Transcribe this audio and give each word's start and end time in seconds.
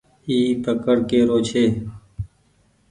اي 0.27 0.37
پڪڙ 0.63 0.97
ڪي 1.09 1.19
رو 1.27 1.37
ڇي۔ 1.47 1.65